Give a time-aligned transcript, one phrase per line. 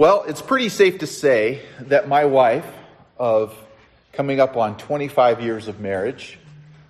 [0.00, 2.64] Well, it's pretty safe to say that my wife,
[3.18, 3.54] of
[4.14, 6.38] coming up on 25 years of marriage,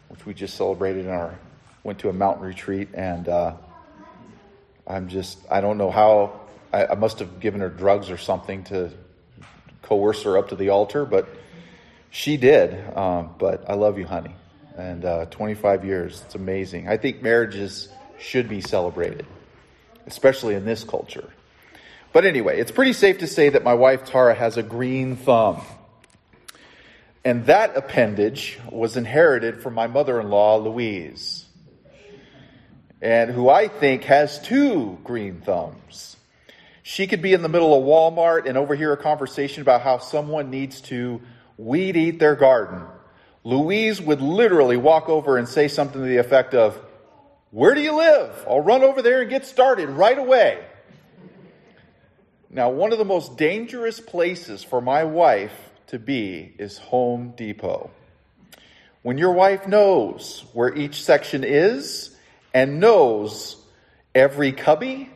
[0.07, 1.37] which we just celebrated in our,
[1.83, 3.55] went to a mountain retreat, and uh,
[4.87, 6.39] I'm just, I don't know how,
[6.73, 8.93] I, I must have given her drugs or something to
[9.83, 11.29] coerce her up to the altar, but
[12.11, 12.97] she did.
[12.97, 14.37] Um, but I love you, honey.
[14.77, 16.87] And uh, 25 years, it's amazing.
[16.87, 17.89] I think marriages
[18.21, 19.27] should be celebrated,
[20.07, 21.29] especially in this culture.
[22.13, 25.63] But anyway, it's pretty safe to say that my wife Tara has a green thumb.
[27.25, 31.45] And that appendage was inherited from my mother in law, Louise,
[33.03, 36.17] and who I think has two green thumbs.
[36.83, 40.51] She could be in the middle of Walmart and overhear a conversation about how someone
[40.51, 41.21] needs to
[41.57, 42.83] weed eat their garden.
[43.45, 46.81] Louise would literally walk over and say something to the effect of,
[47.51, 48.45] Where do you live?
[48.49, 50.65] I'll run over there and get started right away.
[52.53, 55.55] Now, one of the most dangerous places for my wife
[55.87, 57.93] to be is Home Depot.
[59.03, 62.11] When your wife knows where each section is
[62.53, 63.57] and knows
[64.17, 65.11] every cubby,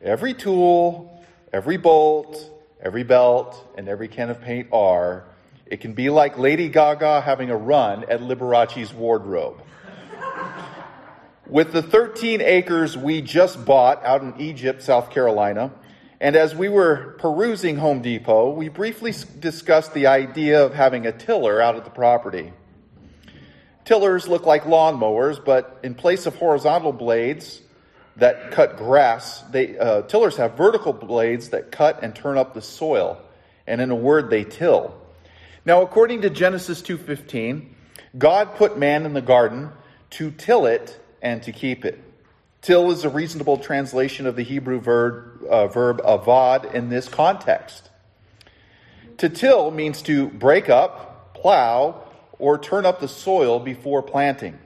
[0.00, 2.36] every tool, every bolt,
[2.82, 5.26] every belt, and every can of paint are,
[5.66, 9.62] it can be like Lady Gaga having a run at Liberace's wardrobe.
[11.46, 15.70] With the 13 acres we just bought out in Egypt, South Carolina,
[16.20, 21.12] and as we were perusing Home Depot, we briefly discussed the idea of having a
[21.12, 22.52] tiller out at the property.
[23.86, 27.62] Tillers look like lawnmowers, but in place of horizontal blades
[28.16, 32.60] that cut grass, they, uh, tillers have vertical blades that cut and turn up the
[32.60, 33.18] soil.
[33.66, 34.94] And in a word, they till.
[35.64, 37.74] Now, according to Genesis 2:15,
[38.18, 39.70] God put man in the garden
[40.10, 41.98] to till it and to keep it.
[42.62, 47.88] Till is a reasonable translation of the Hebrew verb, uh, verb avad in this context.
[49.18, 52.04] To till means to break up, plow,
[52.38, 54.58] or turn up the soil before planting.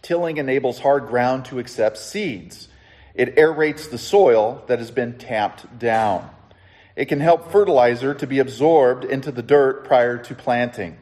[0.00, 2.68] Tilling enables hard ground to accept seeds.
[3.14, 6.28] It aerates the soil that has been tamped down.
[6.96, 10.96] It can help fertilizer to be absorbed into the dirt prior to planting.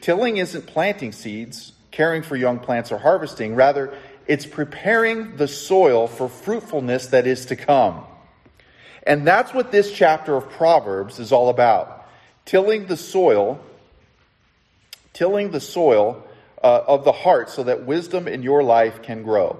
[0.00, 3.54] Tilling isn't planting seeds, caring for young plants, or harvesting.
[3.54, 3.94] Rather,
[4.30, 8.04] it's preparing the soil for fruitfulness that is to come.
[9.02, 12.08] And that's what this chapter of Proverbs is all about.
[12.44, 13.58] Tilling the soil,
[15.12, 16.22] tilling the soil
[16.62, 19.58] uh, of the heart so that wisdom in your life can grow.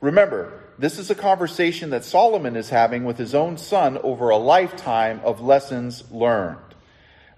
[0.00, 4.36] Remember, this is a conversation that Solomon is having with his own son over a
[4.36, 6.58] lifetime of lessons learned.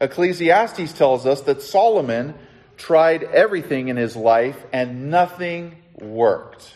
[0.03, 2.35] Ecclesiastes tells us that Solomon
[2.77, 6.75] tried everything in his life and nothing worked.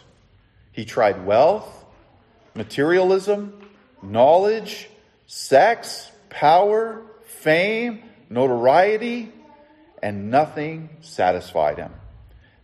[0.72, 1.84] He tried wealth,
[2.55, 3.69] materialism,
[4.03, 4.88] knowledge,
[5.27, 9.33] sex, power, fame, notoriety,
[10.03, 11.93] and nothing satisfied him.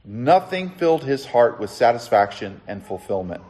[0.05, 3.43] Nothing filled his heart with satisfaction and fulfillment.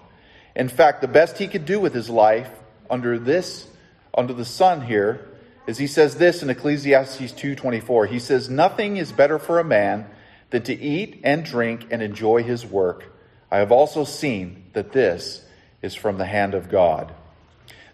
[0.56, 2.50] In fact, the best he could do with his life
[2.90, 3.68] under this,
[4.12, 5.28] under the sun here,
[5.68, 8.06] is he says this in Ecclesiastes 2:24.
[8.06, 10.06] He says, "Nothing is better for a man
[10.50, 13.12] than to eat and drink and enjoy his work.
[13.50, 15.44] I have also seen that this
[15.82, 17.14] is from the hand of God.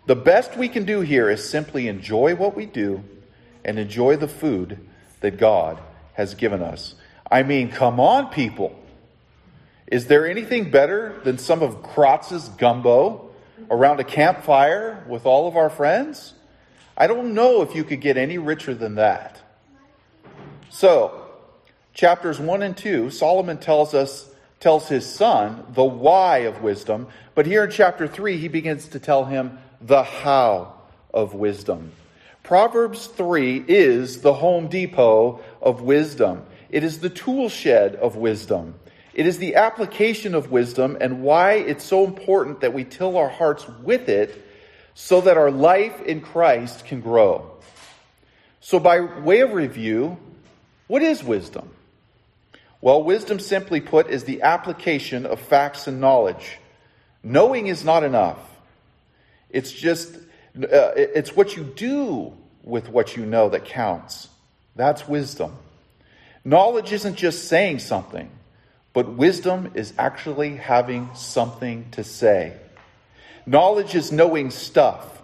[0.07, 3.03] The best we can do here is simply enjoy what we do
[3.65, 4.79] and enjoy the food
[5.21, 5.79] that God
[6.15, 6.95] has given us.
[7.31, 8.79] I mean, come on, people.
[9.87, 13.31] Is there anything better than some of Kratz's gumbo
[13.71, 16.35] around a campfire with all of our friends?
[16.97, 19.41] I don't know if you could get any richer than that.
[20.71, 21.24] So,
[21.95, 24.29] chapters 1 and 2, Solomon tells us
[24.61, 28.99] tells his son the why of wisdom, but here in chapter 3 he begins to
[28.99, 30.73] tell him the how
[31.13, 31.93] of wisdom.
[32.43, 36.43] Proverbs 3 is the home depot of wisdom.
[36.71, 38.75] It is the tool shed of wisdom.
[39.13, 43.29] It is the application of wisdom and why it's so important that we till our
[43.29, 44.45] hearts with it
[44.95, 47.51] so that our life in Christ can grow.
[48.61, 50.17] So, by way of review,
[50.87, 51.71] what is wisdom?
[52.85, 56.59] Well, wisdom, simply put, is the application of facts and knowledge.
[57.23, 58.37] Knowing is not enough.
[59.49, 64.29] It's just, uh, it's what you do with what you know that counts.
[64.77, 65.57] That's wisdom.
[66.45, 68.31] Knowledge isn't just saying something,
[68.93, 72.53] but wisdom is actually having something to say.
[73.47, 75.23] Knowledge is knowing stuff.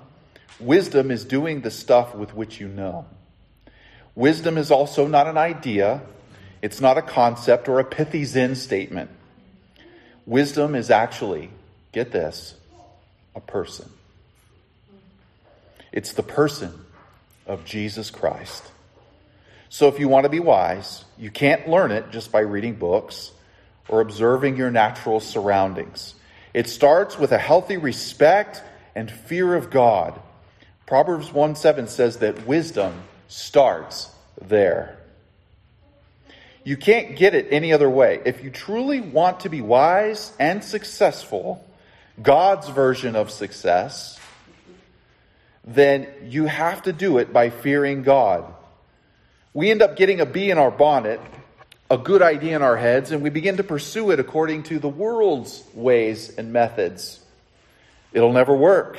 [0.60, 3.04] Wisdom is doing the stuff with which you know.
[4.14, 6.00] Wisdom is also not an idea,
[6.62, 9.10] it's not a concept or a pithy Zen statement.
[10.26, 11.50] Wisdom is actually,
[11.92, 12.54] get this,
[13.34, 13.90] a person.
[15.92, 16.72] It's the person
[17.46, 18.70] of Jesus Christ.
[19.68, 23.32] So if you want to be wise, you can't learn it just by reading books
[23.88, 26.14] or observing your natural surroundings.
[26.52, 28.62] It starts with a healthy respect
[28.94, 30.20] and fear of God.
[30.86, 32.94] Proverbs 1 7 says that wisdom
[33.28, 34.99] starts there.
[36.62, 38.20] You can't get it any other way.
[38.24, 41.66] If you truly want to be wise and successful,
[42.20, 44.20] God's version of success,
[45.64, 48.52] then you have to do it by fearing God.
[49.54, 51.20] We end up getting a bee in our bonnet,
[51.90, 54.88] a good idea in our heads, and we begin to pursue it according to the
[54.88, 57.20] world's ways and methods.
[58.12, 58.98] It'll never work.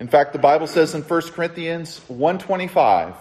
[0.00, 3.14] In fact, the Bible says in 1 Corinthians 125,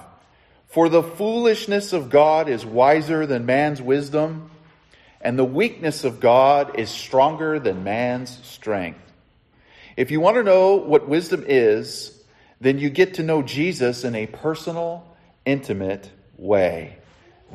[0.68, 4.52] "For the foolishness of God is wiser than man's wisdom,
[5.22, 9.00] and the weakness of God is stronger than man's strength."
[9.98, 12.12] If you want to know what wisdom is,
[12.60, 15.04] then you get to know Jesus in a personal,
[15.46, 16.98] intimate way.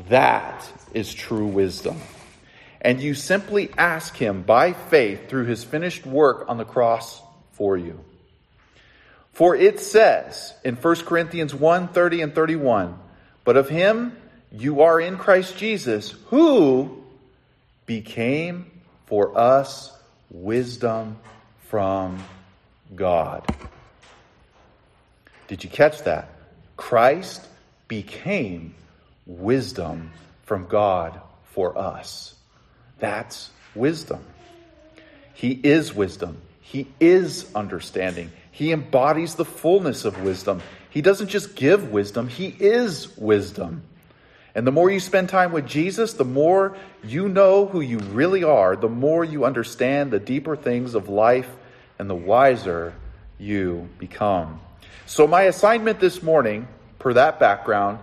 [0.09, 2.01] That is true wisdom.
[2.81, 7.21] And you simply ask Him by faith through His finished work on the cross
[7.53, 8.01] for you.
[9.33, 12.99] For it says in 1 Corinthians 1 30 and 31,
[13.45, 14.17] but of Him
[14.53, 17.05] you are in Christ Jesus, who
[17.87, 18.71] became
[19.07, 19.93] for us
[20.31, 21.19] wisdom
[21.69, 22.23] from
[22.95, 23.47] God.
[25.49, 26.29] Did you catch that?
[26.77, 27.47] Christ
[27.89, 28.75] became
[29.27, 30.13] wisdom
[30.45, 31.21] from God
[31.53, 32.35] for us.
[32.99, 34.25] That's wisdom.
[35.35, 36.41] He is wisdom.
[36.61, 38.31] He is understanding.
[38.61, 40.61] He embodies the fullness of wisdom.
[40.91, 43.85] He doesn't just give wisdom, He is wisdom.
[44.55, 48.45] And the more you spend time with Jesus, the more you know who you really
[48.45, 51.49] are, the more you understand the deeper things of life,
[51.99, 52.93] and the wiser
[53.39, 54.61] you become.
[55.07, 56.69] So, my assignment this morning,
[56.99, 57.99] per that background,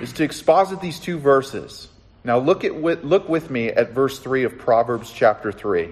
[0.00, 1.88] is to exposit these two verses.
[2.22, 5.88] Now, look, at, look with me at verse 3 of Proverbs chapter 3.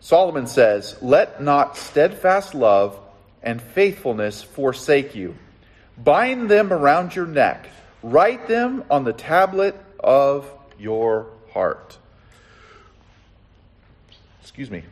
[0.00, 2.98] Solomon says, Let not steadfast love
[3.44, 5.36] and faithfulness forsake you.
[5.96, 7.68] Bind them around your neck,
[8.02, 11.96] write them on the tablet of your heart.
[14.40, 14.82] Excuse me.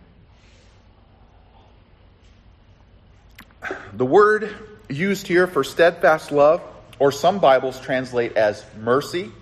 [3.93, 4.55] The word
[4.88, 6.60] used here for steadfast love,
[6.98, 9.32] or some Bibles translate as mercy,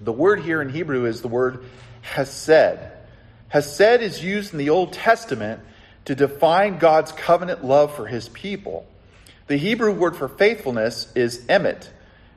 [0.00, 1.64] the word here in Hebrew is the word
[2.02, 2.78] hesed.
[3.48, 5.60] Hesed is used in the Old Testament
[6.08, 8.86] to define God's covenant love for his people.
[9.46, 11.86] The Hebrew word for faithfulness is emet.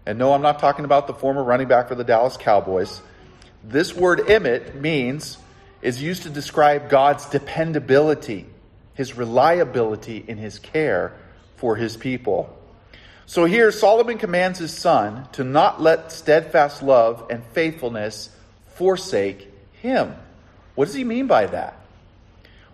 [0.06, 3.02] And no, I'm not talking about the former running back for the Dallas Cowboys.
[3.64, 5.38] This word emet means,
[5.82, 8.46] is used to describe God's dependability
[8.94, 11.14] his reliability in his care
[11.56, 12.54] for his people.
[13.26, 18.36] So here, Solomon commands his son to not let steadfast love and faithfulness
[18.76, 19.48] forsake
[19.82, 20.14] him.
[20.76, 21.81] What does he mean by that?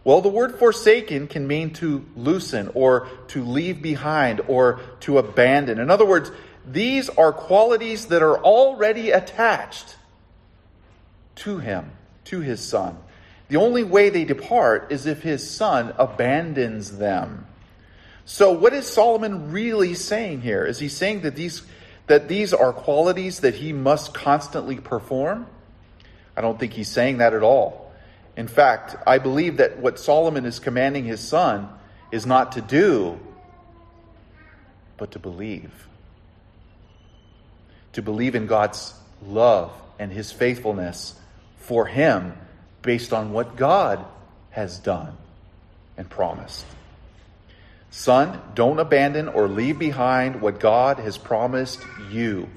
[0.07, 5.79] Well, the word forsaken can mean to loosen or to leave behind or to abandon.
[5.79, 6.31] In other words,
[6.65, 9.97] these are qualities that are already attached
[11.35, 11.91] to him,
[12.23, 12.95] to his son.
[13.49, 17.45] The only way they depart is if his son abandons them.
[18.23, 20.65] So what is Solomon really saying here?
[20.65, 21.63] Is he saying that these
[22.05, 25.47] that these are qualities that he must constantly perform?
[26.37, 27.86] I don't think he's saying that at all.
[28.37, 31.67] In fact, I believe that what Solomon is commanding his son
[32.11, 33.19] is not to do,
[34.95, 35.87] but to believe.
[37.93, 38.93] To believe in God's
[39.25, 41.19] love and his faithfulness
[41.57, 42.33] for him
[42.83, 44.05] based on what God
[44.51, 45.17] has done
[45.97, 46.65] and promised.
[47.89, 51.79] Son, don't abandon or leave behind what God has promised
[52.11, 52.47] you.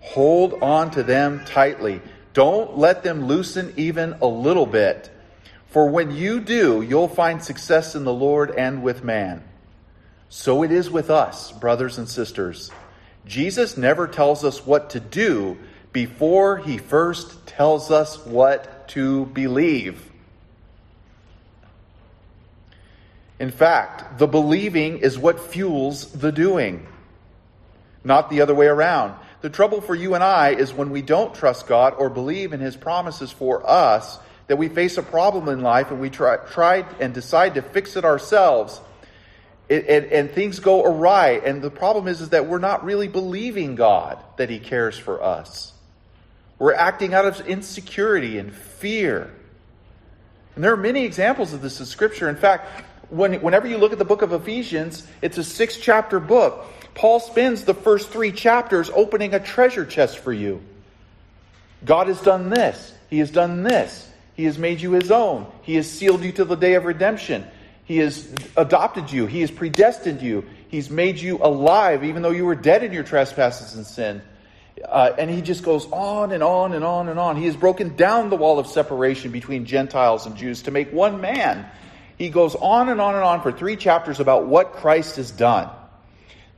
[0.00, 2.02] Hold on to them tightly.
[2.34, 5.10] Don't let them loosen even a little bit.
[5.68, 9.42] For when you do, you'll find success in the Lord and with man.
[10.28, 12.70] So it is with us, brothers and sisters.
[13.24, 15.56] Jesus never tells us what to do
[15.92, 20.10] before he first tells us what to believe.
[23.38, 26.86] In fact, the believing is what fuels the doing,
[28.02, 29.14] not the other way around.
[29.44, 32.60] The trouble for you and I is when we don't trust God or believe in
[32.60, 36.86] His promises for us, that we face a problem in life and we try, try
[36.98, 38.80] and decide to fix it ourselves.
[39.68, 41.42] It, and, and things go awry.
[41.44, 45.22] And the problem is, is that we're not really believing God that He cares for
[45.22, 45.74] us.
[46.58, 49.30] We're acting out of insecurity and fear.
[50.54, 52.30] And there are many examples of this in Scripture.
[52.30, 56.18] In fact, when, whenever you look at the book of Ephesians, it's a six chapter
[56.18, 56.66] book.
[56.94, 60.62] Paul spends the first three chapters opening a treasure chest for you.
[61.84, 62.94] God has done this.
[63.10, 64.08] He has done this.
[64.34, 65.46] He has made you his own.
[65.62, 67.46] He has sealed you to the day of redemption.
[67.84, 69.26] He has adopted you.
[69.26, 70.44] He has predestined you.
[70.68, 74.22] He's made you alive, even though you were dead in your trespasses and sin.
[74.82, 77.36] Uh, and he just goes on and on and on and on.
[77.36, 81.20] He has broken down the wall of separation between Gentiles and Jews to make one
[81.20, 81.66] man.
[82.18, 85.70] He goes on and on and on for three chapters about what Christ has done.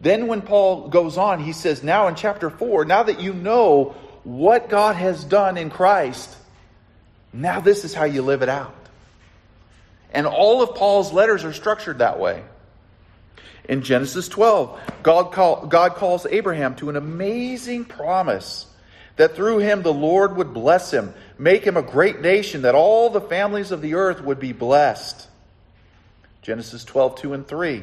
[0.01, 3.95] Then, when Paul goes on, he says, Now in chapter 4, now that you know
[4.25, 6.35] what God has done in Christ,
[7.33, 8.75] now this is how you live it out.
[10.13, 12.43] And all of Paul's letters are structured that way.
[13.69, 18.67] In Genesis 12, God, call, God calls Abraham to an amazing promise
[19.17, 23.11] that through him the Lord would bless him, make him a great nation, that all
[23.11, 25.27] the families of the earth would be blessed.
[26.43, 27.83] Genesis 12, 2 and 3.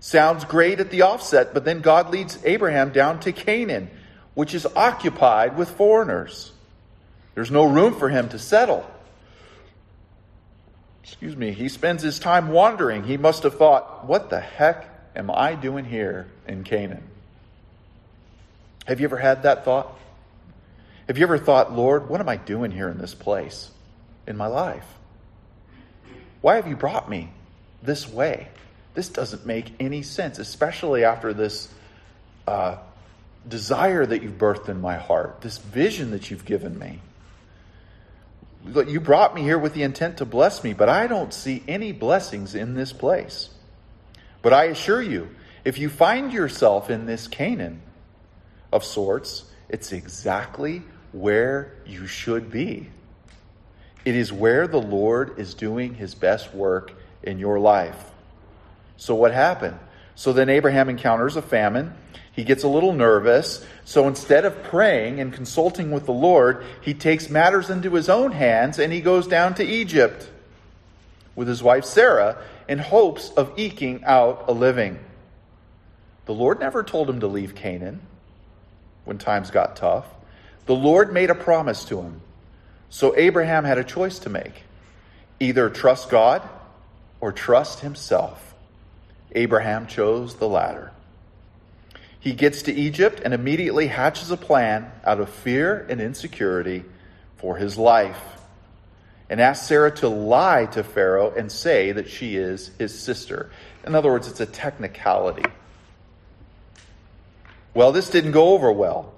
[0.00, 3.90] Sounds great at the offset, but then God leads Abraham down to Canaan,
[4.34, 6.52] which is occupied with foreigners.
[7.34, 8.90] There's no room for him to settle.
[11.02, 13.04] Excuse me, he spends his time wandering.
[13.04, 17.02] He must have thought, what the heck am I doing here in Canaan?
[18.86, 19.98] Have you ever had that thought?
[21.08, 23.70] Have you ever thought, Lord, what am I doing here in this place
[24.26, 24.86] in my life?
[26.40, 27.30] Why have you brought me
[27.82, 28.48] this way?
[28.94, 31.72] This doesn't make any sense, especially after this
[32.46, 32.76] uh,
[33.48, 37.00] desire that you've birthed in my heart, this vision that you've given me.
[38.64, 41.92] You brought me here with the intent to bless me, but I don't see any
[41.92, 43.48] blessings in this place.
[44.42, 45.30] But I assure you,
[45.64, 47.80] if you find yourself in this Canaan
[48.72, 50.82] of sorts, it's exactly
[51.12, 52.90] where you should be.
[54.04, 56.92] It is where the Lord is doing his best work
[57.22, 58.10] in your life.
[59.00, 59.78] So, what happened?
[60.20, 61.94] So then Abraham encounters a famine.
[62.32, 63.64] He gets a little nervous.
[63.86, 68.32] So instead of praying and consulting with the Lord, he takes matters into his own
[68.32, 70.28] hands and he goes down to Egypt
[71.34, 72.36] with his wife Sarah
[72.68, 74.98] in hopes of eking out a living.
[76.26, 78.02] The Lord never told him to leave Canaan
[79.06, 80.04] when times got tough.
[80.66, 82.20] The Lord made a promise to him.
[82.90, 84.64] So Abraham had a choice to make
[85.40, 86.46] either trust God
[87.22, 88.49] or trust himself.
[89.32, 90.92] Abraham chose the latter.
[92.18, 96.84] He gets to Egypt and immediately hatches a plan out of fear and insecurity
[97.36, 98.20] for his life
[99.30, 103.50] and asks Sarah to lie to Pharaoh and say that she is his sister.
[103.86, 105.48] In other words, it's a technicality.
[107.72, 109.14] Well, this didn't go over well.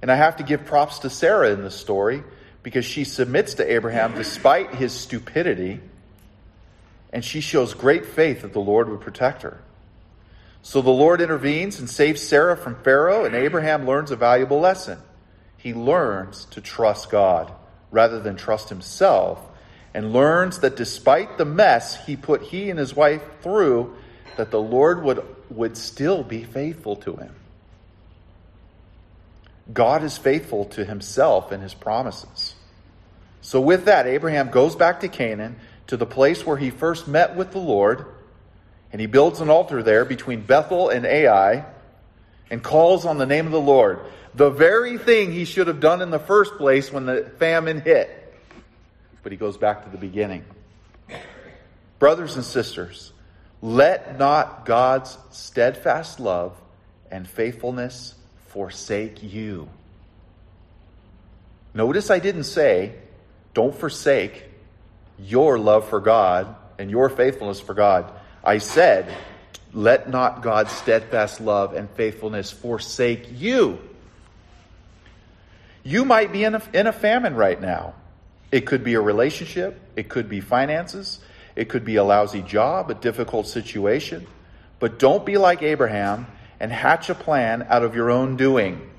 [0.00, 2.24] And I have to give props to Sarah in this story
[2.62, 5.80] because she submits to Abraham despite his stupidity
[7.12, 9.60] and she shows great faith that the Lord would protect her.
[10.62, 14.98] So the Lord intervenes and saves Sarah from Pharaoh, and Abraham learns a valuable lesson.
[15.58, 17.52] He learns to trust God
[17.90, 19.38] rather than trust himself,
[19.92, 23.94] and learns that despite the mess he put he and his wife through,
[24.36, 27.34] that the Lord would, would still be faithful to him.
[29.72, 32.54] God is faithful to himself and his promises.
[33.42, 35.56] So, with that, Abraham goes back to Canaan
[35.92, 38.06] to the place where he first met with the Lord,
[38.92, 41.66] and he builds an altar there between Bethel and Ai
[42.50, 44.00] and calls on the name of the Lord.
[44.34, 48.08] The very thing he should have done in the first place when the famine hit.
[49.22, 50.46] But he goes back to the beginning.
[51.98, 53.12] Brothers and sisters,
[53.60, 56.56] let not God's steadfast love
[57.10, 58.14] and faithfulness
[58.48, 59.68] forsake you.
[61.74, 62.94] Notice I didn't say,
[63.52, 64.48] don't forsake
[65.22, 68.12] your love for God and your faithfulness for God.
[68.44, 69.14] I said,
[69.72, 73.78] let not God's steadfast love and faithfulness forsake you.
[75.82, 77.94] You might be in a, in a famine right now.
[78.50, 81.20] It could be a relationship, it could be finances,
[81.56, 84.26] it could be a lousy job, a difficult situation.
[84.78, 86.26] But don't be like Abraham
[86.60, 88.90] and hatch a plan out of your own doing.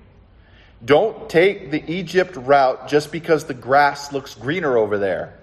[0.84, 5.40] Don't take the Egypt route just because the grass looks greener over there.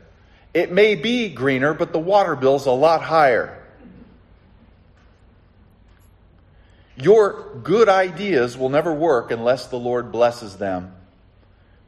[0.52, 3.56] It may be greener, but the water bill's a lot higher.
[6.96, 10.94] Your good ideas will never work unless the Lord blesses them.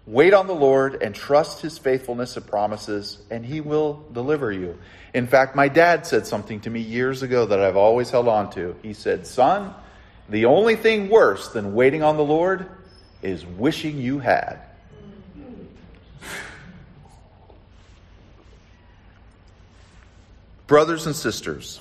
[0.07, 4.79] Wait on the Lord and trust his faithfulness and promises, and he will deliver you.
[5.15, 8.51] In fact, my dad said something to me years ago that I've always held on
[8.53, 8.75] to.
[8.83, 9.75] He said, Son,
[10.29, 12.69] the only thing worse than waiting on the Lord
[13.23, 14.59] is wishing you had.
[20.73, 21.81] Brothers and sisters,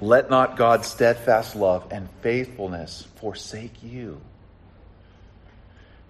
[0.00, 4.20] let not God's steadfast love and faithfulness forsake you.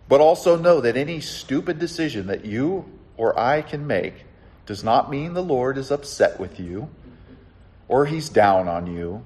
[0.08, 4.24] But also know that any stupid decision that you or I can make
[4.64, 6.88] does not mean the Lord is upset with you
[7.88, 9.22] or he's down on you.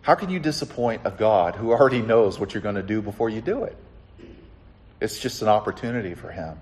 [0.00, 3.30] How can you disappoint a God who already knows what you're going to do before
[3.30, 3.76] you do it?
[5.00, 6.58] It's just an opportunity for him.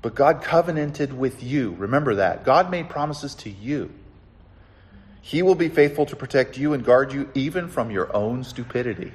[0.00, 1.74] But God covenanted with you.
[1.78, 2.44] Remember that.
[2.44, 3.92] God made promises to you.
[5.20, 9.12] He will be faithful to protect you and guard you even from your own stupidity.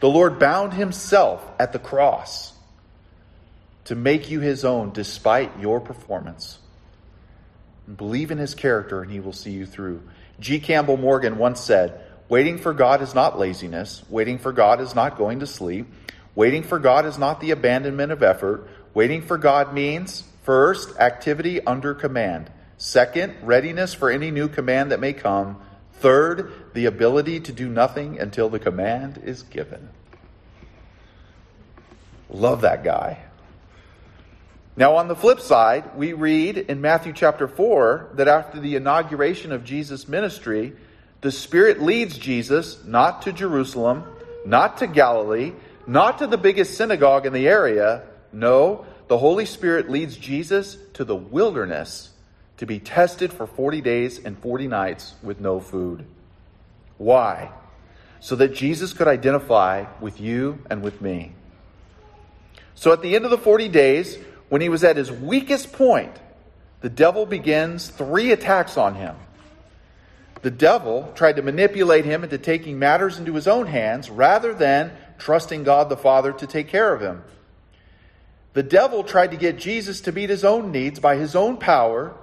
[0.00, 2.52] The Lord bound himself at the cross
[3.84, 6.58] to make you his own despite your performance.
[7.96, 10.02] Believe in his character and he will see you through.
[10.40, 10.60] G.
[10.60, 14.02] Campbell Morgan once said, Waiting for God is not laziness.
[14.08, 15.86] Waiting for God is not going to sleep.
[16.34, 18.68] Waiting for God is not the abandonment of effort.
[18.94, 22.50] Waiting for God means, first, activity under command.
[22.76, 25.60] Second, readiness for any new command that may come.
[25.94, 29.88] Third, the ability to do nothing until the command is given.
[32.28, 33.18] Love that guy.
[34.76, 39.52] Now, on the flip side, we read in Matthew chapter 4 that after the inauguration
[39.52, 40.72] of Jesus' ministry,
[41.20, 44.04] the Spirit leads Jesus not to Jerusalem,
[44.44, 45.52] not to Galilee,
[45.86, 48.02] not to the biggest synagogue in the area.
[48.32, 52.10] No, the Holy Spirit leads Jesus to the wilderness
[52.56, 56.04] to be tested for 40 days and 40 nights with no food.
[56.96, 57.50] Why?
[58.20, 61.32] So that Jesus could identify with you and with me.
[62.74, 64.16] So at the end of the 40 days,
[64.48, 66.12] when he was at his weakest point,
[66.80, 69.16] the devil begins three attacks on him.
[70.42, 74.92] The devil tried to manipulate him into taking matters into his own hands rather than
[75.18, 77.22] trusting God the Father to take care of him.
[78.54, 82.14] The devil tried to get Jesus to meet his own needs by his own power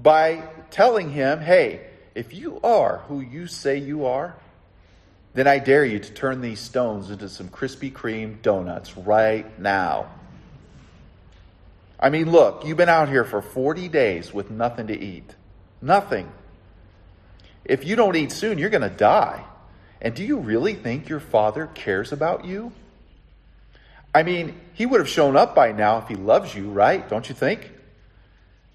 [0.00, 4.36] by telling him, hey, if you are who you say you are,
[5.34, 10.10] then I dare you to turn these stones into some Krispy Kreme donuts right now.
[11.98, 15.34] I mean, look, you've been out here for 40 days with nothing to eat.
[15.80, 16.30] Nothing.
[17.64, 19.44] If you don't eat soon, you're going to die.
[20.00, 22.72] And do you really think your father cares about you?
[24.14, 27.06] I mean, he would have shown up by now if he loves you, right?
[27.08, 27.72] Don't you think?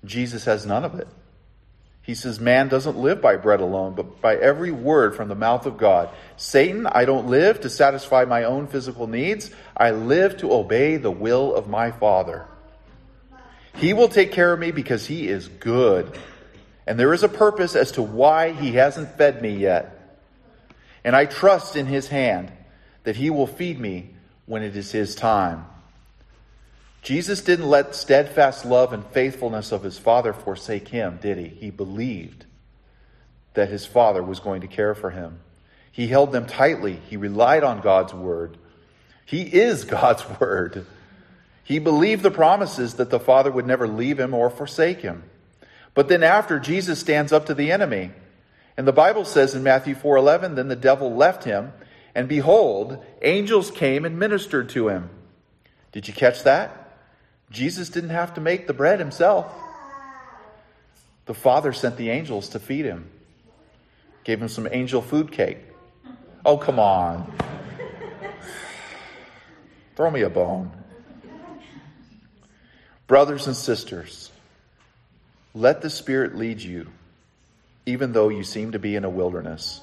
[0.03, 1.07] Jesus has none of it.
[2.01, 5.65] He says, Man doesn't live by bread alone, but by every word from the mouth
[5.65, 6.09] of God.
[6.37, 9.51] Satan, I don't live to satisfy my own physical needs.
[9.77, 12.45] I live to obey the will of my Father.
[13.75, 16.17] He will take care of me because He is good.
[16.87, 20.19] And there is a purpose as to why He hasn't fed me yet.
[21.03, 22.51] And I trust in His hand
[23.03, 24.15] that He will feed me
[24.49, 25.65] when it is His time.
[27.03, 31.47] Jesus didn't let steadfast love and faithfulness of His Father forsake Him, did He?
[31.47, 32.45] He believed
[33.53, 35.39] that His Father was going to care for Him.
[35.91, 36.99] He held them tightly.
[37.09, 38.57] He relied on God's Word.
[39.23, 40.87] He is God's Word.
[41.63, 45.21] He believed the promises that the Father would never leave him or forsake him.
[45.93, 48.09] But then after Jesus stands up to the enemy,
[48.75, 51.71] and the Bible says in Matthew 4:11, then the devil left him,
[52.19, 55.09] and behold, angels came and ministered to him.
[55.93, 56.97] Did you catch that?
[57.49, 59.49] Jesus didn't have to make the bread himself.
[61.27, 63.09] The Father sent the angels to feed him.
[64.25, 65.59] Gave him some angel food cake.
[66.45, 67.31] Oh, come on.
[69.95, 70.73] Throw me a bone.
[73.07, 74.29] Brothers and sisters,
[75.53, 76.89] let the Spirit lead you,
[77.85, 79.79] even though you seem to be in a wilderness.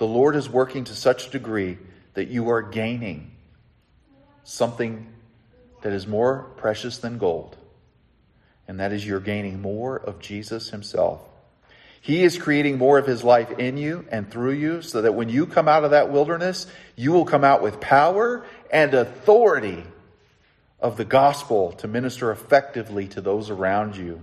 [0.00, 1.76] The Lord is working to such a degree
[2.14, 3.32] that you are gaining
[4.44, 5.06] something
[5.82, 7.58] that is more precious than gold,
[8.66, 11.20] and that is you're gaining more of Jesus Himself.
[12.00, 15.28] He is creating more of His life in you and through you so that when
[15.28, 19.84] you come out of that wilderness, you will come out with power and authority
[20.80, 24.22] of the gospel to minister effectively to those around you.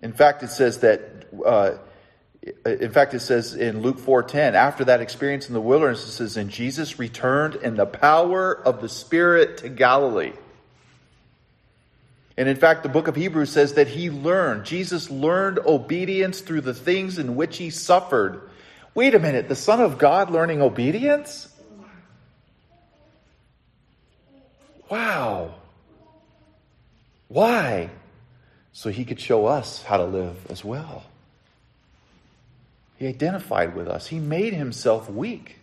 [0.00, 1.26] In fact, it says that.
[1.44, 1.72] Uh,
[2.64, 6.36] in fact, it says in Luke 4:10, after that experience in the wilderness, it says,
[6.36, 10.32] "And Jesus returned in the power of the Spirit to Galilee."
[12.38, 16.62] And in fact, the book of Hebrews says that he learned, Jesus learned obedience through
[16.62, 18.40] the things in which he suffered.
[18.94, 21.48] Wait a minute, the Son of God learning obedience?
[24.88, 25.56] Wow.
[27.28, 27.90] Why?
[28.72, 31.04] So he could show us how to live as well.
[33.00, 34.06] He identified with us.
[34.06, 35.56] He made himself weak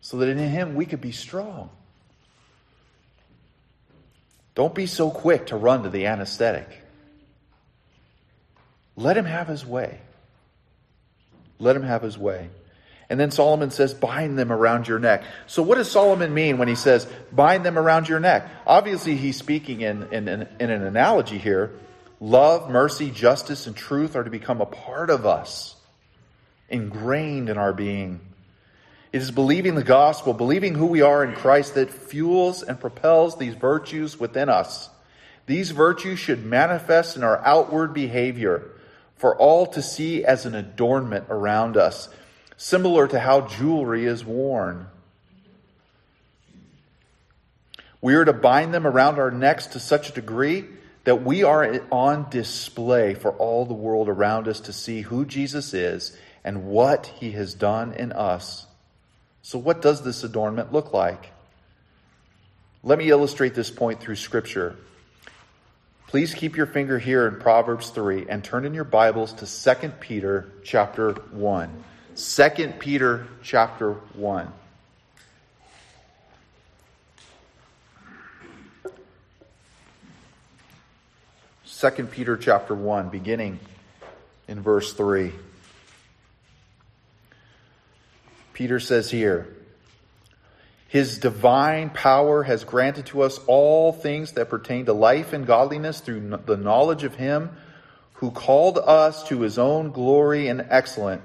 [0.00, 1.68] so that in him we could be strong.
[4.54, 6.68] Don't be so quick to run to the anesthetic.
[8.94, 10.00] Let him have his way.
[11.58, 12.50] Let him have his way.
[13.10, 15.24] And then Solomon says, bind them around your neck.
[15.48, 18.48] So, what does Solomon mean when he says, bind them around your neck?
[18.64, 21.72] Obviously, he's speaking in, in, in, in an analogy here.
[22.20, 25.75] Love, mercy, justice, and truth are to become a part of us,
[26.68, 28.20] ingrained in our being.
[29.12, 33.38] It is believing the gospel, believing who we are in Christ, that fuels and propels
[33.38, 34.90] these virtues within us.
[35.46, 38.70] These virtues should manifest in our outward behavior
[39.16, 42.08] for all to see as an adornment around us
[42.56, 44.86] similar to how jewelry is worn.
[48.00, 50.64] We are to bind them around our necks to such a degree
[51.04, 55.72] that we are on display for all the world around us to see who Jesus
[55.72, 58.66] is and what he has done in us.
[59.42, 61.32] So, what does this adornment look like?
[62.84, 64.76] Let me illustrate this point through Scripture.
[66.06, 69.88] Please keep your finger here in Proverbs 3 and turn in your Bibles to 2
[69.98, 71.84] Peter chapter 1.
[72.14, 74.52] 2 Peter chapter 1.
[81.64, 83.58] Second Peter chapter 1, beginning
[84.46, 85.32] in verse 3.
[88.56, 89.46] Peter says here,
[90.88, 96.00] His divine power has granted to us all things that pertain to life and godliness
[96.00, 97.50] through the knowledge of Him
[98.14, 101.22] who called us to His own glory and excellence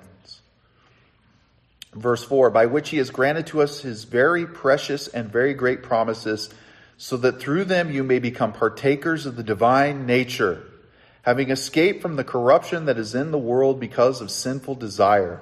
[1.93, 5.83] Verse 4 By which he has granted to us his very precious and very great
[5.83, 6.49] promises,
[6.97, 10.63] so that through them you may become partakers of the divine nature,
[11.23, 15.41] having escaped from the corruption that is in the world because of sinful desire.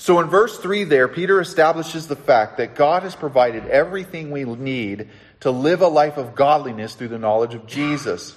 [0.00, 4.44] So in verse 3 there, Peter establishes the fact that God has provided everything we
[4.44, 5.10] need
[5.40, 8.34] to live a life of godliness through the knowledge of Jesus.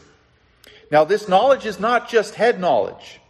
[0.92, 3.22] Now, this knowledge is not just head knowledge.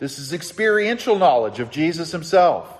[0.00, 2.76] This is experiential knowledge of Jesus himself.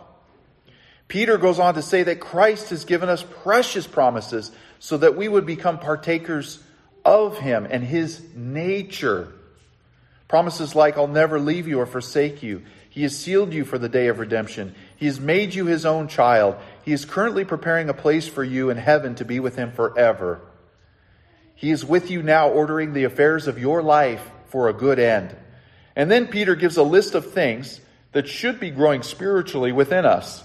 [1.07, 5.29] Peter goes on to say that Christ has given us precious promises so that we
[5.29, 6.59] would become partakers
[7.05, 9.33] of him and his nature.
[10.27, 12.63] Promises like, I'll never leave you or forsake you.
[12.97, 14.75] He has sealed you for the day of redemption.
[14.97, 16.57] He has made you his own child.
[16.83, 20.41] He is currently preparing a place for you in heaven to be with him forever.
[21.57, 25.37] He is with you now, ordering the affairs of your life for a good end.
[25.95, 27.83] And then Peter gives a list of things
[28.13, 30.43] that should be growing spiritually within us.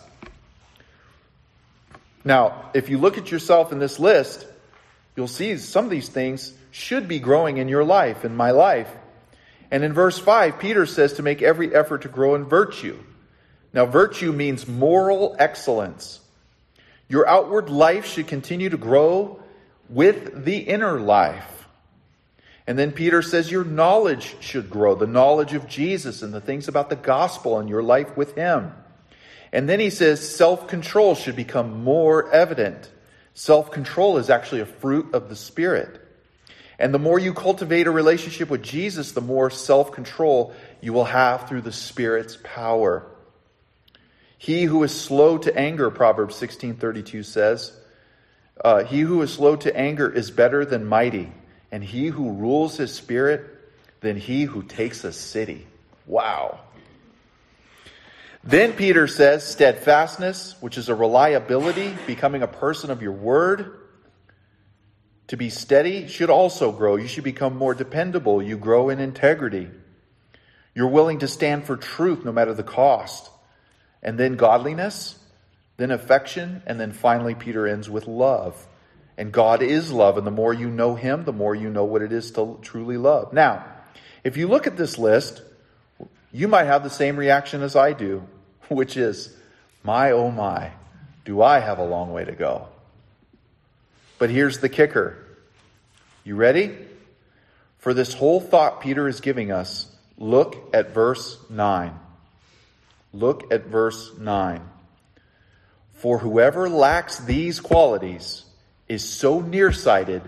[2.25, 4.45] Now, if you look at yourself in this list,
[5.15, 8.93] you'll see some of these things should be growing in your life, in my life.
[9.71, 12.99] And in verse 5, Peter says to make every effort to grow in virtue.
[13.73, 16.19] Now, virtue means moral excellence.
[17.07, 19.41] Your outward life should continue to grow
[19.89, 21.67] with the inner life.
[22.67, 26.67] And then Peter says your knowledge should grow, the knowledge of Jesus and the things
[26.67, 28.71] about the gospel and your life with Him.
[29.51, 32.89] And then he says self control should become more evident.
[33.33, 36.00] Self control is actually a fruit of the Spirit.
[36.81, 41.05] And the more you cultivate a relationship with Jesus, the more self control you will
[41.05, 43.05] have through the Spirit's power.
[44.37, 47.71] He who is slow to anger, Proverbs 16:32 says,
[48.63, 51.31] uh, he who is slow to anger is better than mighty,
[51.71, 53.45] and he who rules his spirit
[54.01, 55.65] than he who takes a city.
[56.05, 56.59] Wow.
[58.43, 63.80] Then Peter says, steadfastness, which is a reliability, becoming a person of your word.
[65.31, 66.97] To be steady should also grow.
[66.97, 68.43] You should become more dependable.
[68.43, 69.69] You grow in integrity.
[70.75, 73.29] You're willing to stand for truth no matter the cost.
[74.03, 75.17] And then godliness,
[75.77, 78.67] then affection, and then finally Peter ends with love.
[79.17, 82.01] And God is love, and the more you know Him, the more you know what
[82.01, 83.31] it is to truly love.
[83.31, 83.65] Now,
[84.25, 85.41] if you look at this list,
[86.33, 88.27] you might have the same reaction as I do,
[88.67, 89.33] which is,
[89.81, 90.71] my oh my,
[91.23, 92.67] do I have a long way to go.
[94.19, 95.20] But here's the kicker.
[96.23, 96.77] You ready?
[97.79, 101.97] For this whole thought Peter is giving us, look at verse 9.
[103.13, 104.61] Look at verse 9.
[105.93, 108.45] For whoever lacks these qualities
[108.87, 110.21] is so nearsighted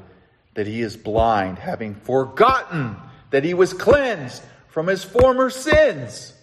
[0.55, 2.95] that he is blind, having forgotten
[3.29, 6.33] that he was cleansed from his former sins.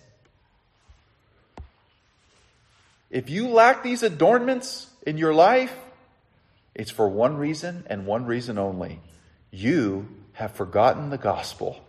[3.10, 5.74] If you lack these adornments in your life,
[6.74, 9.00] it's for one reason and one reason only.
[9.50, 11.82] You have forgotten the gospel.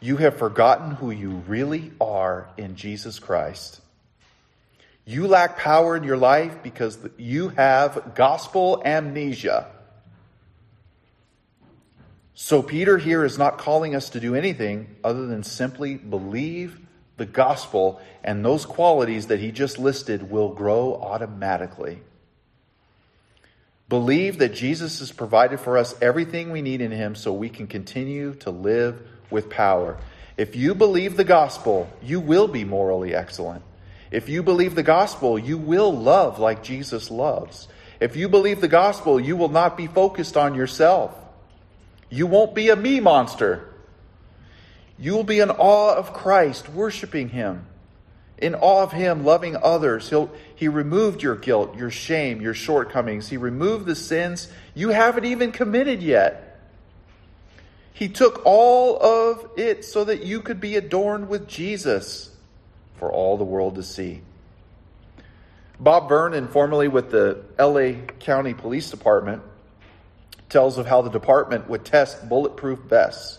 [0.00, 3.80] You have forgotten who you really are in Jesus Christ.
[5.06, 9.66] You lack power in your life because you have gospel amnesia.
[12.34, 16.80] So, Peter here is not calling us to do anything other than simply believe
[17.16, 22.00] the gospel, and those qualities that he just listed will grow automatically.
[23.88, 27.66] Believe that Jesus has provided for us everything we need in him so we can
[27.66, 29.98] continue to live with power.
[30.36, 33.62] If you believe the gospel, you will be morally excellent.
[34.10, 37.68] If you believe the gospel, you will love like Jesus loves.
[38.00, 41.14] If you believe the gospel, you will not be focused on yourself.
[42.10, 43.68] You won't be a me monster.
[44.98, 47.66] You will be in awe of Christ, worshiping Him.
[48.38, 50.10] In awe of Him, loving others.
[50.10, 53.28] He'll, he removed your guilt, your shame, your shortcomings.
[53.28, 56.60] He removed the sins you haven't even committed yet.
[57.92, 62.30] He took all of it so that you could be adorned with Jesus
[62.96, 64.20] for all the world to see.
[65.78, 69.42] Bob Vernon, formerly with the LA County Police Department,
[70.48, 73.38] tells of how the department would test bulletproof vests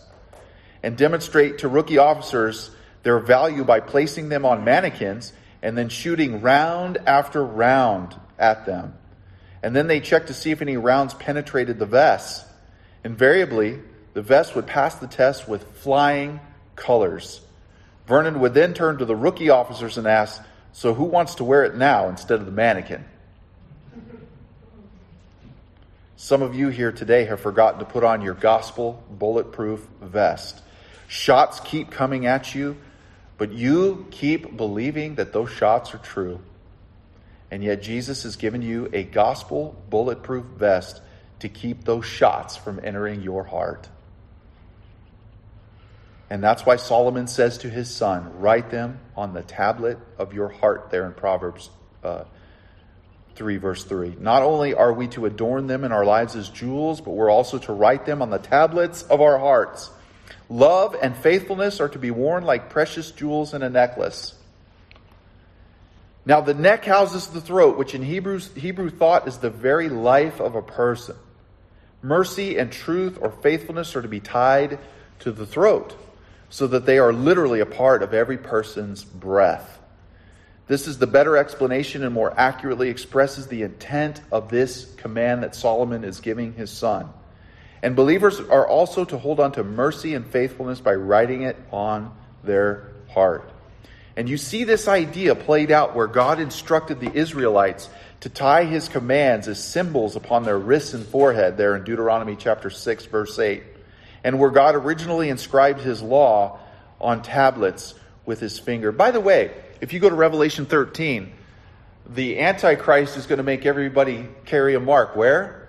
[0.82, 2.70] and demonstrate to rookie officers
[3.06, 8.94] their value by placing them on mannequins and then shooting round after round at them.
[9.62, 12.44] And then they check to see if any rounds penetrated the vests.
[13.04, 13.78] Invariably,
[14.14, 16.40] the vest would pass the test with flying
[16.74, 17.40] colors.
[18.08, 20.42] Vernon would then turn to the rookie officers and ask,
[20.72, 23.04] So who wants to wear it now instead of the mannequin?
[26.16, 30.60] Some of you here today have forgotten to put on your gospel bulletproof vest.
[31.06, 32.76] Shots keep coming at you,
[33.38, 36.40] but you keep believing that those shots are true.
[37.50, 41.00] And yet Jesus has given you a gospel bulletproof vest
[41.40, 43.88] to keep those shots from entering your heart.
[46.28, 50.48] And that's why Solomon says to his son, Write them on the tablet of your
[50.48, 51.70] heart, there in Proverbs
[52.02, 52.24] uh,
[53.36, 54.16] 3, verse 3.
[54.18, 57.58] Not only are we to adorn them in our lives as jewels, but we're also
[57.58, 59.90] to write them on the tablets of our hearts.
[60.48, 64.34] Love and faithfulness are to be worn like precious jewels in a necklace.
[66.24, 70.56] Now, the neck houses the throat, which in Hebrew thought is the very life of
[70.56, 71.16] a person.
[72.02, 74.78] Mercy and truth or faithfulness are to be tied
[75.20, 75.96] to the throat,
[76.50, 79.78] so that they are literally a part of every person's breath.
[80.68, 85.54] This is the better explanation and more accurately expresses the intent of this command that
[85.54, 87.08] Solomon is giving his son.
[87.82, 92.16] And believers are also to hold on to mercy and faithfulness by writing it on
[92.42, 93.50] their heart.
[94.16, 97.88] And you see this idea played out where God instructed the Israelites
[98.20, 102.70] to tie his commands as symbols upon their wrists and forehead there in Deuteronomy chapter
[102.70, 103.62] 6 verse 8.
[104.24, 106.58] And where God originally inscribed his law
[107.00, 108.90] on tablets with his finger.
[108.90, 111.32] By the way, if you go to Revelation 13,
[112.08, 115.14] the Antichrist is going to make everybody carry a mark.
[115.14, 115.65] Where?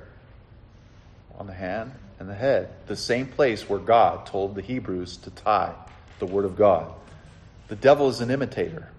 [1.37, 2.69] On the hand and the head.
[2.87, 5.73] The same place where God told the Hebrews to tie
[6.19, 6.91] the Word of God.
[7.67, 8.89] The devil is an imitator,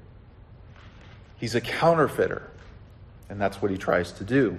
[1.37, 2.43] he's a counterfeiter.
[3.31, 4.59] And that's what he tries to do.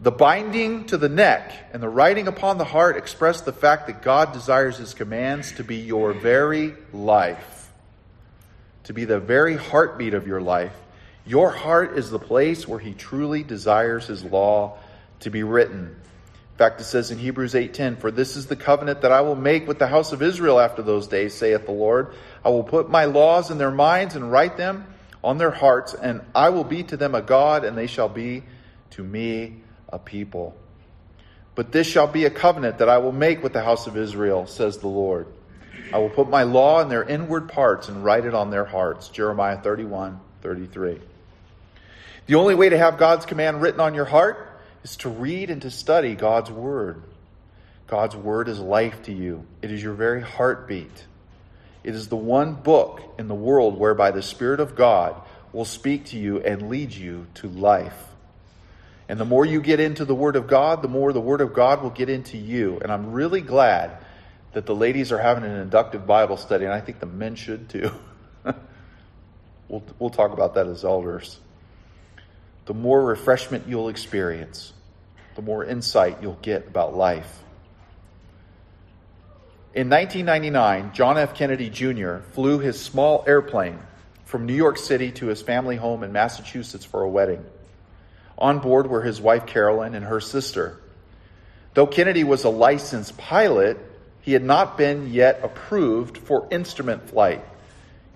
[0.00, 4.00] The binding to the neck and the writing upon the heart express the fact that
[4.00, 7.60] God desires his commands to be your very life
[8.90, 10.74] to be the very heartbeat of your life.
[11.24, 14.78] Your heart is the place where he truly desires his law
[15.20, 15.96] to be written.
[16.52, 19.34] In fact, it says in Hebrews 8:10, "For this is the covenant that I will
[19.34, 22.08] make with the house of Israel after those days, saith the Lord.
[22.44, 24.84] I will put my laws in their minds and write them
[25.24, 28.42] on their hearts, and I will be to them a God, and they shall be
[28.90, 30.54] to me a people.
[31.54, 34.46] But this shall be a covenant that I will make with the house of Israel,
[34.46, 35.26] says the Lord."
[35.92, 39.08] I will put my law in their inward parts and write it on their hearts.
[39.08, 41.00] Jeremiah 31, 33.
[42.26, 44.46] The only way to have God's command written on your heart
[44.82, 47.02] is to read and to study God's word.
[47.86, 49.46] God's word is life to you.
[49.62, 51.06] It is your very heartbeat.
[51.82, 55.20] It is the one book in the world whereby the Spirit of God
[55.52, 58.06] will speak to you and lead you to life.
[59.08, 61.52] And the more you get into the Word of God, the more the Word of
[61.52, 62.78] God will get into you.
[62.80, 63.96] And I'm really glad
[64.52, 67.68] that the ladies are having an inductive Bible study, and I think the men should
[67.68, 67.90] too.
[69.68, 71.40] we'll, we'll talk about that as elders.
[72.66, 74.72] The more refreshment you'll experience,
[75.34, 77.42] the more insight you'll get about life.
[79.72, 81.34] In 1999, John F.
[81.34, 82.18] Kennedy Jr.
[82.32, 83.78] flew his small airplane
[84.24, 87.44] from New York City to his family home in Massachusetts for a wedding.
[88.36, 90.80] On board were his wife Carolyn and her sister.
[91.74, 93.78] Though Kennedy was a licensed pilot,
[94.22, 97.44] he had not been yet approved for instrument flight,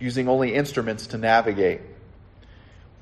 [0.01, 1.81] using only instruments to navigate.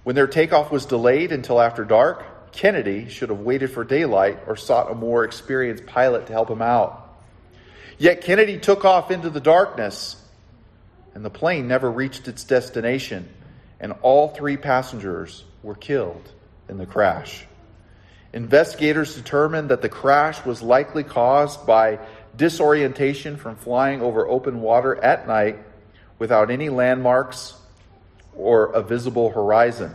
[0.05, 4.57] When their takeoff was delayed until after dark, Kennedy should have waited for daylight or
[4.57, 6.99] sought a more experienced pilot to help him out.
[7.99, 10.17] Yet Kennedy took off into the darkness,
[11.15, 13.29] and the plane never reached its destination,
[13.79, 16.31] and all three passengers were killed
[16.69, 17.47] in the crash.
[18.33, 22.01] Investigators determined that the crash was likely caused by
[22.37, 25.59] disorientation from flying over open water at night
[26.19, 27.55] without any landmarks
[28.35, 29.95] or a visible horizon.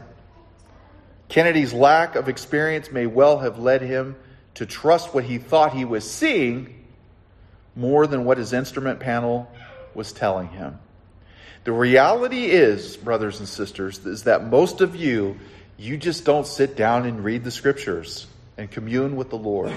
[1.29, 4.15] Kennedy's lack of experience may well have led him
[4.55, 6.85] to trust what he thought he was seeing
[7.75, 9.51] more than what his instrument panel
[9.93, 10.79] was telling him.
[11.63, 15.37] The reality is, brothers and sisters, is that most of you,
[15.77, 18.25] you just don't sit down and read the scriptures
[18.57, 19.73] and commune with the Lord.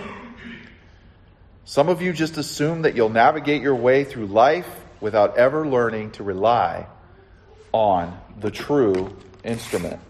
[1.64, 4.68] Some of you just assume that you'll navigate your way through life
[5.01, 6.87] without ever learning to rely
[7.73, 10.01] on the true instrument.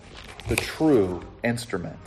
[0.49, 1.99] The true instrument.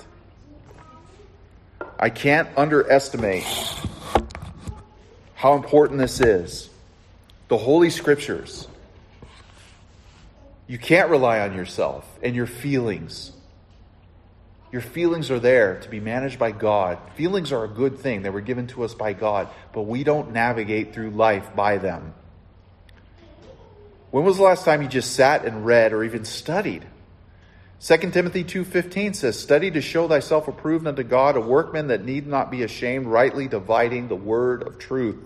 [2.00, 3.46] I can't underestimate
[5.36, 6.70] how important this is.
[7.48, 8.68] The Holy Scriptures.
[10.68, 13.32] You can't rely on yourself and your feelings.
[14.72, 16.98] Your feelings are there to be managed by God.
[17.16, 18.24] Feelings are a good thing.
[18.24, 22.16] They were given to us by God, but we don't navigate through life by them.
[24.14, 26.86] When was the last time you just sat and read or even studied?
[27.80, 32.28] 2 Timothy 2:15 says, "Study to show thyself approved unto God, a workman that need
[32.28, 35.18] not be ashamed, rightly dividing the word of truth."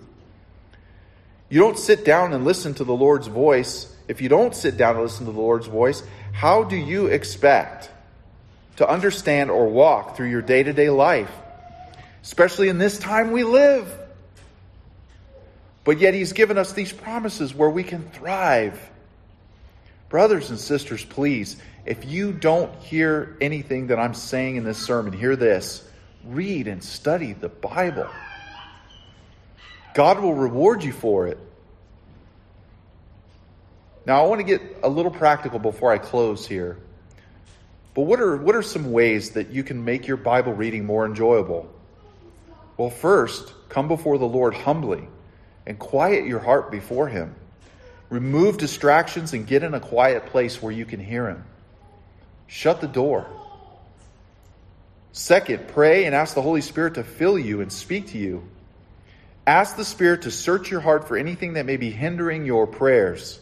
[1.50, 3.94] You don't sit down and listen to the Lord's voice.
[4.08, 7.90] If you don't sit down and listen to the Lord's voice, how do you expect
[8.76, 11.30] to understand or walk through your day to day life,
[12.22, 13.86] especially in this time we live.
[15.88, 18.78] But yet, He's given us these promises where we can thrive.
[20.10, 25.14] Brothers and sisters, please, if you don't hear anything that I'm saying in this sermon,
[25.14, 25.82] hear this
[26.26, 28.06] read and study the Bible.
[29.94, 31.38] God will reward you for it.
[34.04, 36.76] Now, I want to get a little practical before I close here.
[37.94, 41.06] But what are, what are some ways that you can make your Bible reading more
[41.06, 41.66] enjoyable?
[42.76, 45.08] Well, first, come before the Lord humbly
[45.68, 47.34] and quiet your heart before Him.
[48.08, 51.44] Remove distractions and get in a quiet place where you can hear Him.
[52.46, 53.26] Shut the door.
[55.12, 58.48] Second, pray and ask the Holy Spirit to fill you and speak to you.
[59.46, 63.38] Ask the Spirit to search your heart for anything that may be hindering your prayers.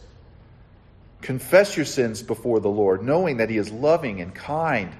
[1.21, 4.91] Confess your sins before the Lord, knowing that He is loving and kind.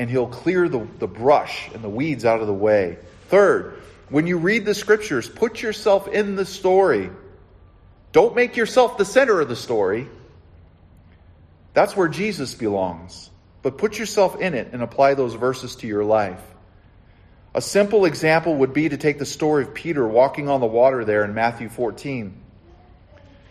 [0.00, 2.98] And He'll clear the, the brush and the weeds out of the way.
[3.28, 7.10] Third, when you read the scriptures, put yourself in the story.
[8.12, 10.08] Don't make yourself the center of the story.
[11.72, 13.30] That's where Jesus belongs.
[13.62, 16.40] But put yourself in it and apply those verses to your life.
[17.54, 21.04] A simple example would be to take the story of Peter walking on the water
[21.04, 22.34] there in Matthew 14.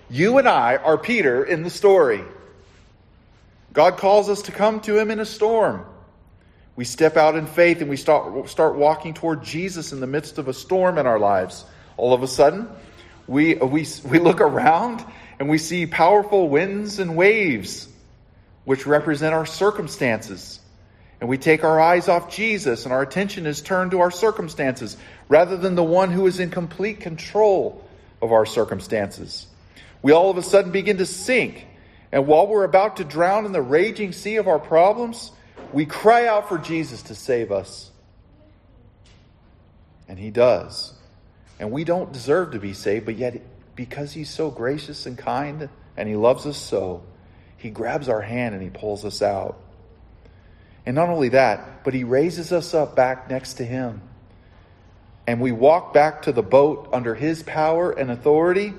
[0.10, 2.24] You and I are Peter in the story.
[3.72, 5.86] God calls us to come to him in a storm.
[6.76, 10.38] We step out in faith and we start, start walking toward Jesus in the midst
[10.38, 11.66] of a storm in our lives.
[11.98, 12.68] All of a sudden,
[13.28, 15.06] we, we, we look around
[15.40, 17.88] and we see powerful winds and waves,
[18.66, 20.60] which represent our circumstances.
[21.22, 24.98] And we take our eyes off Jesus and our attention is turned to our circumstances
[25.30, 27.88] rather than the one who is in complete control
[28.22, 29.48] of our circumstances
[30.04, 31.66] we all of a sudden begin to sink.
[32.12, 35.32] And while we're about to drown in the raging sea of our problems,
[35.74, 37.92] we cry out for Jesus to save us.
[40.08, 40.94] And He does.
[41.60, 43.42] And we don't deserve to be saved, but yet,
[43.76, 47.04] because He's so gracious and kind and He loves us so,
[47.58, 49.60] He grabs our hand and He pulls us out.
[50.86, 54.02] And not only that, but He raises us up back next to Him.
[55.26, 58.74] And we walk back to the boat under His power and authority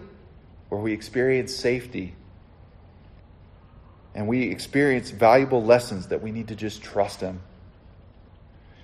[0.68, 2.14] where we experience safety
[4.14, 7.40] and we experience valuable lessons that we need to just trust Him.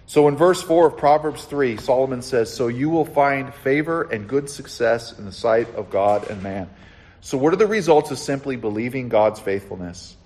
[0.06, 4.28] So in verse 4 of Proverbs 3, Solomon says, So you will find favor and
[4.28, 6.68] good success in the sight of God and man.
[7.20, 10.16] So, what are the results of simply believing God's faithfulness?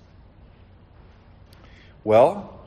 [2.03, 2.57] Well,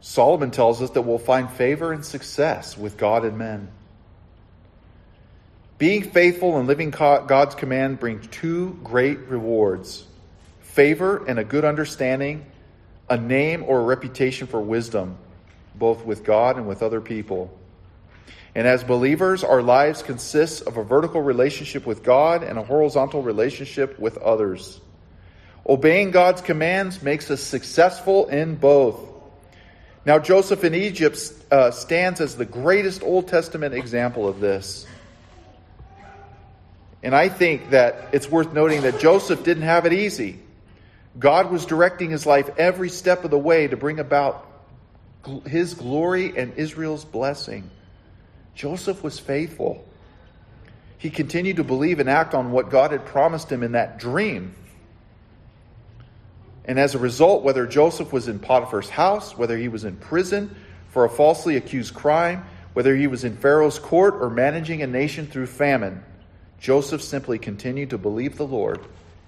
[0.00, 3.68] Solomon tells us that we'll find favor and success with God and men.
[5.78, 10.04] Being faithful and living God's command brings two great rewards.
[10.70, 12.46] Favor and a good understanding,
[13.08, 15.18] a name or a reputation for wisdom,
[15.74, 17.56] both with God and with other people.
[18.54, 23.22] And as believers, our lives consist of a vertical relationship with God and a horizontal
[23.22, 24.80] relationship with others.
[25.66, 28.98] Obeying God's commands makes us successful in both.
[30.04, 34.86] Now, Joseph in Egypt uh, stands as the greatest Old Testament example of this.
[37.02, 40.40] And I think that it's worth noting that Joseph didn't have it easy.
[41.18, 44.46] God was directing his life every step of the way to bring about
[45.46, 47.70] his glory and Israel's blessing.
[48.54, 49.84] Joseph was faithful.
[50.98, 54.54] He continued to believe and act on what God had promised him in that dream.
[56.64, 60.54] And as a result, whether Joseph was in Potiphar's house, whether he was in prison
[60.90, 62.44] for a falsely accused crime,
[62.74, 66.04] whether he was in Pharaoh's court or managing a nation through famine,
[66.60, 68.80] Joseph simply continued to believe the Lord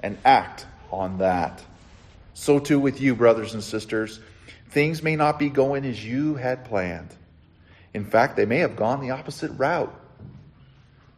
[0.02, 1.64] and act on that.
[2.34, 4.20] So too with you, brothers and sisters.
[4.70, 7.14] Things may not be going as you had planned.
[7.92, 9.94] In fact, they may have gone the opposite route.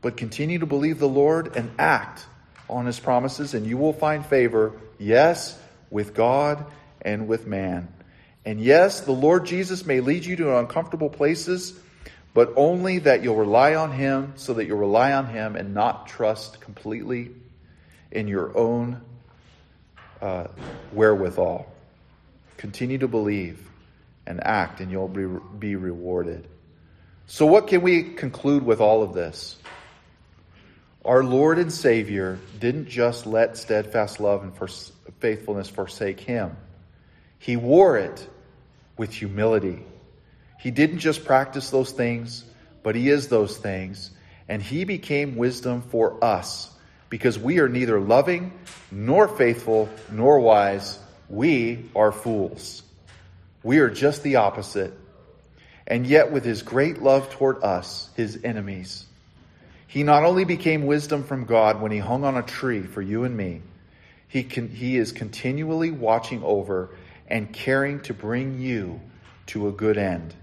[0.02, 2.26] But continue to believe the Lord and act
[2.68, 5.58] on his promises, and you will find favor, yes,
[5.90, 6.66] with God
[7.00, 7.88] and with man.
[8.44, 11.78] And yes, the Lord Jesus may lead you to uncomfortable places,
[12.34, 16.08] but only that you'll rely on him so that you'll rely on him and not
[16.08, 17.30] trust completely
[18.10, 19.00] in your own
[20.24, 20.46] uh,
[20.92, 21.70] wherewithal.
[22.56, 23.60] Continue to believe
[24.26, 25.26] and act, and you'll be,
[25.58, 26.48] be rewarded.
[27.26, 29.56] So, what can we conclude with all of this?
[31.04, 34.70] Our Lord and Savior didn't just let steadfast love and
[35.20, 36.56] faithfulness forsake him,
[37.38, 38.26] He wore it
[38.96, 39.84] with humility.
[40.58, 42.42] He didn't just practice those things,
[42.82, 44.10] but He is those things,
[44.48, 46.73] and He became wisdom for us
[47.08, 48.52] because we are neither loving,
[48.90, 50.98] nor faithful, nor wise.
[51.28, 52.82] We are fools.
[53.62, 54.94] We are just the opposite
[55.86, 59.04] and yet with his great love toward us, his enemies.
[59.86, 63.24] He not only became wisdom from God when he hung on a tree for you
[63.24, 63.62] and me,
[64.28, 66.90] he, can, he is continually watching over
[67.28, 69.00] and caring to bring you
[69.46, 70.34] to a good end.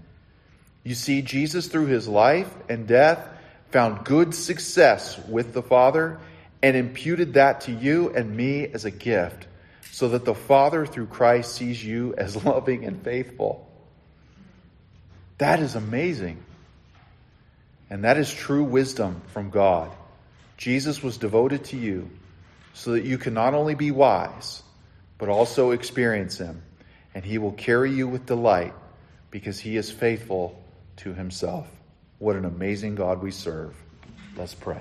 [0.84, 3.28] You see, Jesus, through his life and death,
[3.70, 6.18] found good success with the Father
[6.62, 9.46] and imputed that to you and me as a gift,
[9.90, 13.68] so that the Father, through Christ, sees you as loving and faithful.
[15.38, 16.42] That is amazing.
[17.90, 19.90] And that is true wisdom from God.
[20.56, 22.08] Jesus was devoted to you
[22.72, 24.62] so that you can not only be wise,
[25.18, 26.62] but also experience Him.
[27.14, 28.72] And He will carry you with delight
[29.30, 30.62] because He is faithful
[30.98, 31.68] to Himself.
[32.18, 33.74] What an amazing God we serve.
[34.36, 34.80] Let's pray.